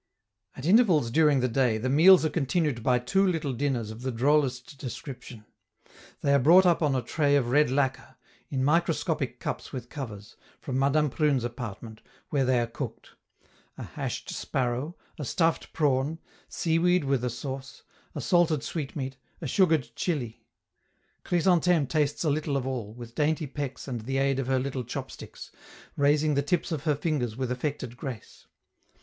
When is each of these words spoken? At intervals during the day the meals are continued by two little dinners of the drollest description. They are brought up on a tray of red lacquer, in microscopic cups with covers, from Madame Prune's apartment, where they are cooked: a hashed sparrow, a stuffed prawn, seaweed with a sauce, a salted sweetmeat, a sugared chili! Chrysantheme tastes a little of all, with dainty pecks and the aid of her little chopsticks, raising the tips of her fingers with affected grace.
At 0.57 0.65
intervals 0.65 1.11
during 1.11 1.41
the 1.41 1.47
day 1.47 1.77
the 1.77 1.87
meals 1.87 2.25
are 2.25 2.31
continued 2.31 2.81
by 2.81 2.97
two 2.97 3.23
little 3.23 3.53
dinners 3.53 3.91
of 3.91 4.01
the 4.01 4.11
drollest 4.11 4.79
description. 4.79 5.45
They 6.21 6.33
are 6.33 6.39
brought 6.39 6.65
up 6.65 6.81
on 6.81 6.95
a 6.95 7.03
tray 7.03 7.35
of 7.35 7.51
red 7.51 7.69
lacquer, 7.69 8.15
in 8.49 8.63
microscopic 8.63 9.39
cups 9.39 9.71
with 9.71 9.89
covers, 9.89 10.37
from 10.59 10.79
Madame 10.79 11.11
Prune's 11.11 11.43
apartment, 11.43 12.01
where 12.31 12.43
they 12.45 12.59
are 12.59 12.65
cooked: 12.65 13.11
a 13.77 13.83
hashed 13.83 14.31
sparrow, 14.31 14.95
a 15.19 15.23
stuffed 15.23 15.71
prawn, 15.71 16.17
seaweed 16.49 17.03
with 17.03 17.23
a 17.23 17.29
sauce, 17.29 17.83
a 18.15 18.21
salted 18.21 18.63
sweetmeat, 18.63 19.17
a 19.39 19.45
sugared 19.45 19.89
chili! 19.95 20.43
Chrysantheme 21.23 21.85
tastes 21.85 22.23
a 22.23 22.29
little 22.31 22.57
of 22.57 22.65
all, 22.65 22.91
with 22.91 23.13
dainty 23.13 23.45
pecks 23.45 23.87
and 23.87 24.01
the 24.01 24.17
aid 24.17 24.39
of 24.39 24.47
her 24.47 24.57
little 24.57 24.83
chopsticks, 24.83 25.51
raising 25.95 26.33
the 26.33 26.41
tips 26.41 26.71
of 26.71 26.85
her 26.85 26.95
fingers 26.95 27.37
with 27.37 27.51
affected 27.51 27.95
grace. 27.97 28.47